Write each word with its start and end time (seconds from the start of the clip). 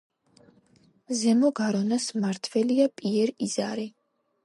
ზემო 1.19 1.53
გარონას 1.61 2.09
მმართველია 2.17 2.91
პიერ 3.03 3.37
იზარი. 3.51 3.91